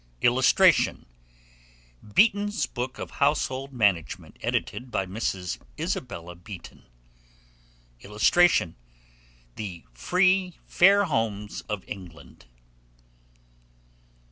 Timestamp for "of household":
2.97-3.71